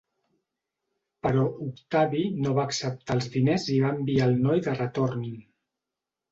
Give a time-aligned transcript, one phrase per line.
[1.27, 5.33] Però Octavi no va acceptar els diners i va enviar el noi de retorn.